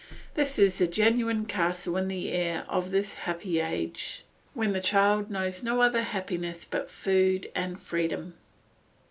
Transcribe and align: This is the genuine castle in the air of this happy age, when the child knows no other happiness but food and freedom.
This 0.33 0.57
is 0.57 0.79
the 0.79 0.87
genuine 0.87 1.45
castle 1.45 1.95
in 1.95 2.07
the 2.07 2.31
air 2.31 2.65
of 2.67 2.89
this 2.89 3.13
happy 3.29 3.59
age, 3.59 4.23
when 4.55 4.73
the 4.73 4.81
child 4.81 5.29
knows 5.29 5.61
no 5.61 5.79
other 5.79 6.01
happiness 6.01 6.65
but 6.65 6.89
food 6.89 7.51
and 7.53 7.79
freedom. 7.79 8.33